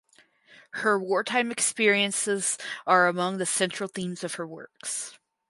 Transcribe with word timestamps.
Her 0.71 0.97
wartime 0.99 1.51
experiences 1.51 2.57
are 2.87 3.07
among 3.07 3.37
the 3.37 3.45
central 3.45 3.87
themes 3.87 4.23
of 4.23 4.33
her 4.33 4.47
works. 4.47 5.19